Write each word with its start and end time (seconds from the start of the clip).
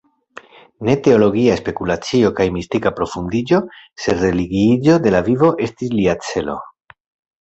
Ne 0.87 0.93
teologia 1.07 1.57
spekulacio 1.59 2.31
kaj 2.39 2.47
mistika 2.57 2.93
profundiĝo, 3.01 3.59
sed 4.07 4.25
religiiĝo 4.29 4.97
de 5.05 5.13
la 5.17 5.23
vivo 5.29 5.53
estis 5.67 5.97
lia 6.01 6.17
celo. 6.31 6.57